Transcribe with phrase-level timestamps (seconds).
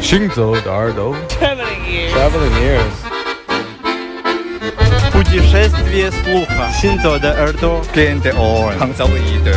[0.00, 2.12] 行走的耳朵 Traveling ears.
[2.12, 2.96] Traveling ears
[5.12, 6.70] Путешествие слуха.
[6.80, 7.82] Синзо де Эрдо.
[7.92, 8.78] Клиенты Оуэн.
[8.78, 9.54] Хангзаоиде.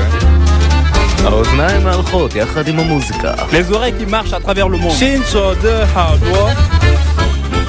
[1.25, 4.91] האוזניים הלכות יחד עם המוזיקה Les oreilles qui marchent à travers le monde.
[4.91, 6.51] 行走的耳朵，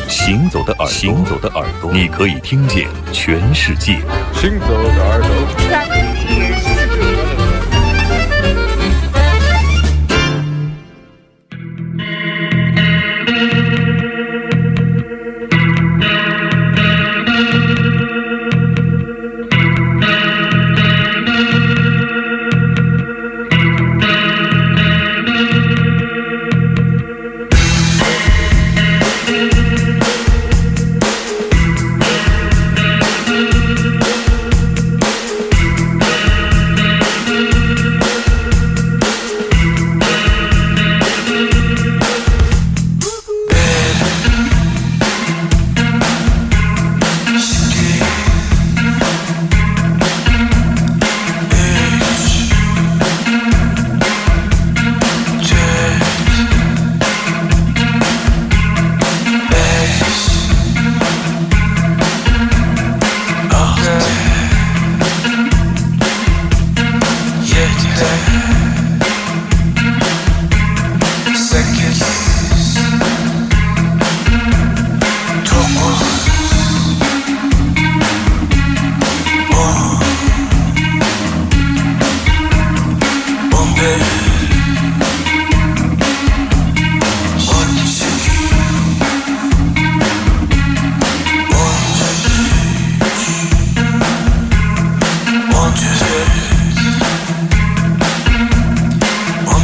[0.08, 3.98] 行走的耳朵，行走的耳朵，你可以听见全世界。
[4.34, 5.30] 行走的耳朵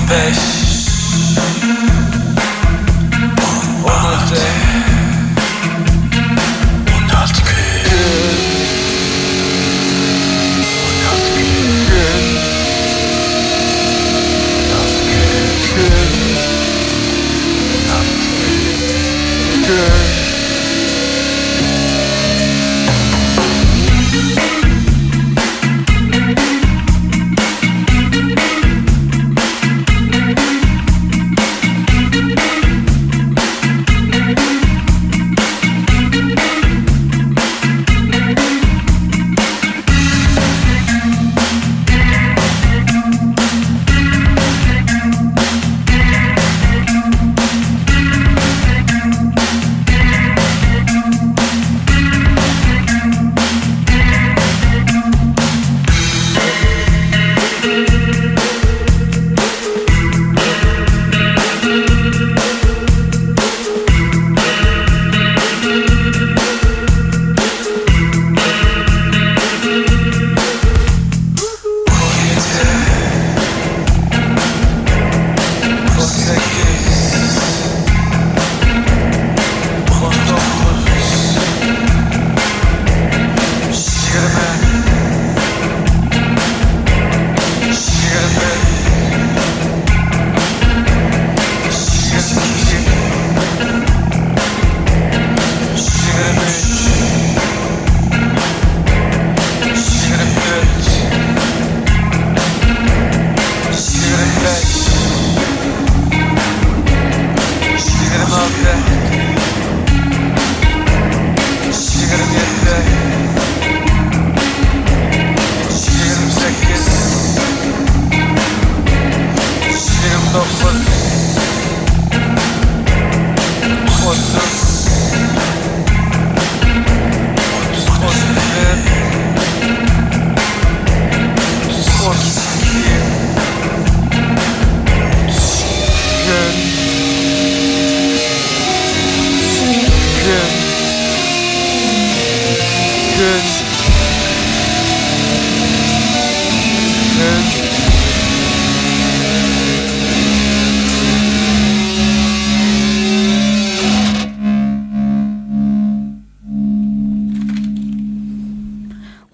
[0.07, 0.66] bass.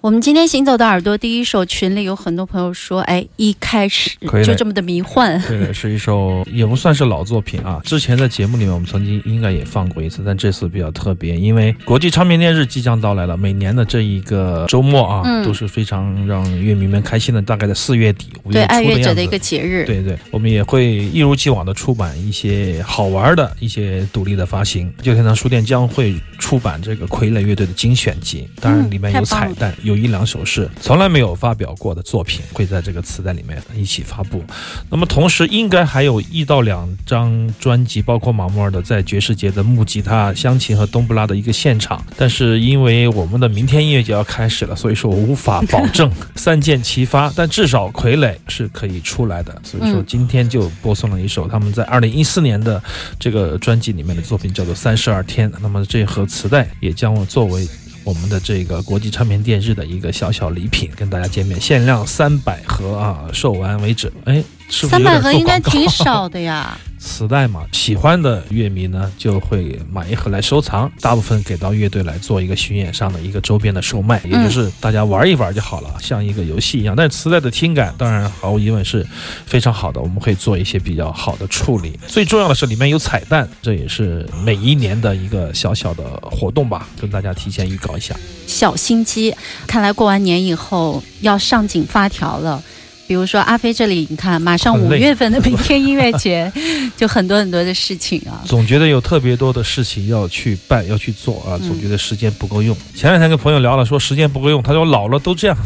[0.04, 4.10] 我们今天行走的耳朵第一首群里有很多朋友说，哎，一开始
[4.44, 5.42] 就这么的迷幻。
[5.48, 15.42] 这个是一首也不算是老作品啊，之前的节目里面我们曾经应该也放过一次，但这次比较特别，因为国际唱片店日即将到来了，每年的这一个周末啊，嗯。
[15.42, 18.90] 都是非常让乐迷们开心的，大概在四月底、五对月初的样子。
[18.90, 24.92] 爱乐者的一个节日，对对，我们也会一如既往的出版一些好玩的一些独立的发行。
[25.00, 34.42] 旧天堂书店将会出版这个傀儡乐队的精选集，当然里面有彩蛋，有有一两首是从来没有发表过的作品，会在这个磁带里面一起发布。
[34.90, 42.04] 那么同时应该还有一到两张专辑，包括马莫尔的在爵士节的木吉他、湘琴和冬不拉的一个现场。
[42.16, 49.60] 但是因为我们的明天音乐节要开始了，所以说我无法保证 三件齐发，但至少傀儡是可以出来的。
[49.62, 52.82] 所以说今天就播送了一首他们在二零一四年的
[53.20, 55.48] 这个专辑里面的作品，叫做《三十二天》。
[55.62, 57.64] 那么这盒磁带也将作为。
[58.04, 64.12] 我们的这个国际唱片店日的一个小小礼品，跟大家见面，限量三百盒啊，售完为止。
[64.26, 66.76] 哎，是三百盒应该挺少的呀。
[66.96, 76.96] 磁带嘛，喜欢的乐迷呢就会买一盒来收藏，大部分给到乐队来做一个巡演上的一个周边的售卖，也就是大家玩一玩就好了，像一个游戏一样。
[76.96, 79.06] 但是磁带的听感当然毫无疑问是
[79.44, 81.92] 非常好的，我们会做一些比较好的处理。
[82.06, 88.16] 最重要的是里面有彩蛋，这也是每一年的一个小小的活动吧，跟大家提前预告一下。
[88.46, 89.34] 小心机，
[89.66, 92.62] 看来过完年以后要上紧发条了。
[93.06, 96.50] 比如说阿飞这里，你看马上五月份的明天音乐节，
[96.96, 98.42] 就很多很多的事情啊。
[98.46, 102.76] 总觉得有特别多的事情要去办，要去做啊，嗯总觉得时间不够用。
[102.94, 105.56] 前两天跟朋友聊了，说时间不够用，他说老了都这样。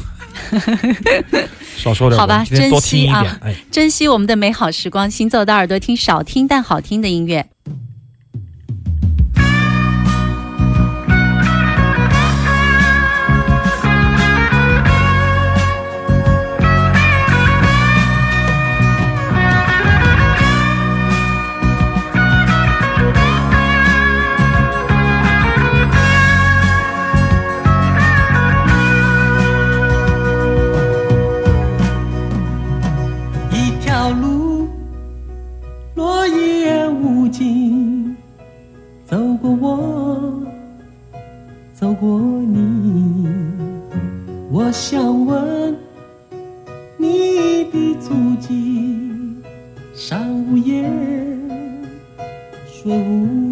[1.76, 3.38] 少说点，好吧珍惜啊。
[3.70, 7.46] 珍惜我们的美好时光，行走的耳朵听少听但好听的音乐。
[50.08, 50.90] 山无言，
[52.66, 53.48] 水无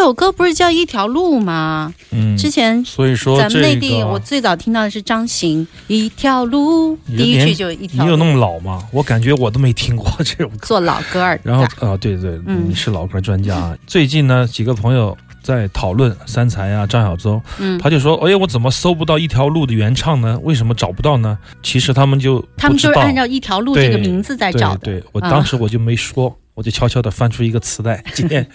[0.00, 1.92] 这首歌不是叫《一条路》吗？
[2.10, 8.82] 嗯，之前所以说咱们内地，我最早听到的是张行《一条路》，第一句就一条路，你有那么老吗？
[8.92, 10.56] 我感觉我都没听过这首歌。
[10.62, 11.38] 做老歌儿。
[11.42, 13.76] 然后啊，对对，嗯你是老歌专家啊。
[13.86, 20.40] 最近呢，几个朋友在讨论三才啊、张小舟，嗯，他就说：“哎呀，我怎么搜不到一条路的原唱呢？
[20.42, 24.78] 为什么找不到呢？”其实他们就他们就是按照一条路这个名字在找的。
[24.78, 26.34] 对对，我啊当时我就没说。
[26.60, 28.46] 我就悄悄的翻出一个磁带，今天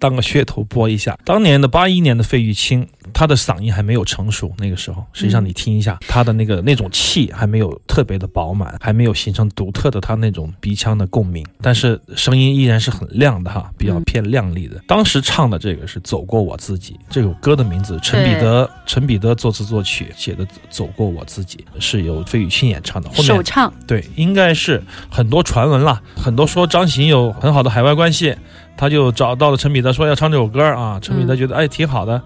[0.00, 1.16] 当个噱头播一下。
[1.24, 2.88] 当年的八一年的费玉清，
[3.22, 14.82] 他的嗓音还没有成熟，那个时候，实际上嗯你听一下他的那个那种气还没有特别的饱满，还没有形成独特的他那种鼻腔的共鸣，但是声音依然是很亮的哈，比较嗯偏亮丽的。
[14.88, 23.08] 当时唱的这个是《走过我自己》，这首歌的名字，陈彼得陈彼得作词作曲写的《走过我自己》，是由费玉清演唱的。
[23.10, 28.34] 后面首唱，对，应该是很多传闻啦，很多说张行有很好的海外关系，
[28.76, 32.20] 他就找到了陈彼得说要唱这首歌啊，陈彼得觉得、哎挺好的，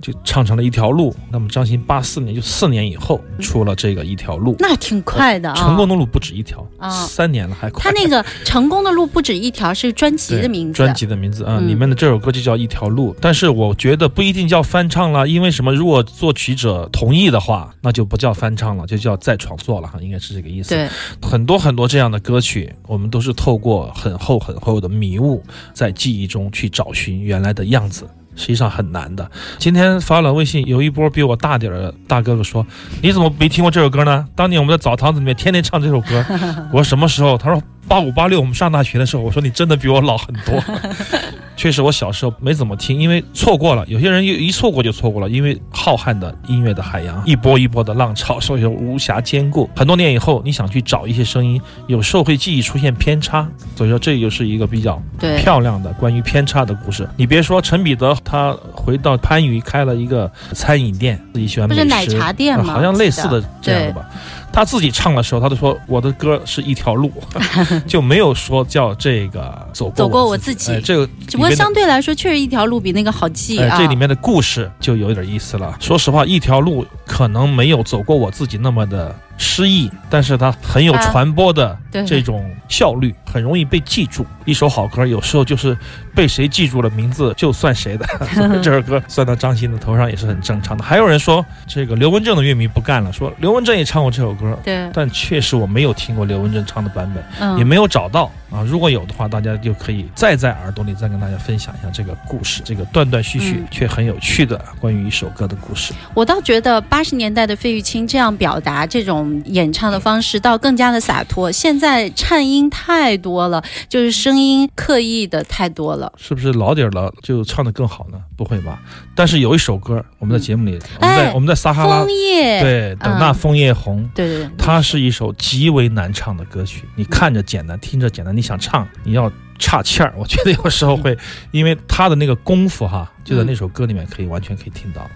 [0.00, 1.14] 就唱成了一条路。
[1.30, 5.54] 那么张欣八四年就四年以后出了这个一条路，那挺快的啊。
[5.54, 7.82] 成功的路不止一条，啊三年了还快。
[7.82, 10.74] 他那个成功的路不止一条，是专辑的名字。
[10.74, 15.72] 专辑的名字啊，嗯里面的这首歌就叫一条路，但是我觉得不一定叫翻唱了，因为什么？
[15.72, 20.70] 如果作曲者同意的话，那就不叫翻唱了，就叫再创作了哈，应该是这个意思。
[20.70, 20.88] 对，
[21.22, 25.42] 很多很多这样的歌曲，我们都是透过很厚很厚的迷雾，
[25.72, 28.08] 在记忆中去找寻原来的样子。
[28.36, 29.28] 实际上很难的。
[29.58, 32.64] 今天发了微信，有一波比我大点的大哥哥说
[33.02, 34.26] ：“你怎么没听过这首歌呢？
[34.34, 36.24] 当年我们在澡堂子里面天天唱这首歌。”
[36.72, 40.62] 我说：“什么时候？”他说：“八五八六，我们上大学的时候。”我说：“你真的比我老很多。
[41.56, 43.84] ”确实，我小时候没怎么听，因为错过了。
[43.86, 49.68] 有些人一一错过就错过了，因为浩瀚的音乐的海洋，一波一波的浪潮，所以说无暇兼顾。
[49.76, 55.02] 很多年以后，你想去找一些声音，有时候会记忆出现偏差，所以说这就是一个比较
[55.42, 57.06] 漂亮的关于偏差的故事。
[57.16, 64.06] 你别说陈彼得，他回到番禺开了一个餐饮店，自己喜欢美食，不是奶茶店吗呃好像类似的这样的吧。
[64.52, 67.12] 他自己唱的时候，他就说我的歌是一条路，
[67.86, 73.78] 就没有说叫这个走过走过我我自己哎，这个只不过相对来说，确实一条路比那个好记哎，啊。
[73.78, 75.76] 这里面的故事就有点意思了。
[75.80, 84.24] 说实话，一条路可能没有走过我自己那么的诗意，但是它很有啊传播的这种效率，很容易被记住。
[84.44, 85.76] 一首好歌，有时候就是
[86.14, 88.06] 被谁记住了名字就算谁的。
[88.62, 90.84] 这首歌算到张欣的头上也是很正常的。
[90.84, 94.58] 还有人说，这个刘文正的乐迷不干了，说刘文正也唱过这首歌。
[94.62, 98.62] 对，但确实我没有听过刘文正唱的版本，嗯，也没有找到啊。
[98.66, 105.94] 如果有的话，大家就可以再在耳朵里再跟大家分享一下这个故事，这个断断续续嗯却很有趣的关于一首歌的故事。
[106.12, 111.50] 我倒觉得八十年代的费玉清这样表达这种演唱的方式，到更加的洒脱。
[111.50, 116.12] 现在颤音太多了，就是声音刻意的太多了。
[116.16, 118.18] 是不是老底儿了就唱得更好呢？
[118.36, 118.78] 不会吧？
[119.14, 124.08] 但是有一首歌，我们在节目里，我们在哎我们在撒哈拉，枫叶，对，等那枫叶红。
[124.14, 130.14] 对对对，它是一首极为难唱的歌曲，你看着简单，听着简单，你想唱，你要岔气儿。
[130.16, 131.16] 我觉得有时候会，
[131.50, 135.08] 因为他的那个功夫哈，就在那首歌里面可以完全可以听到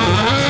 [0.00, 0.49] Bye.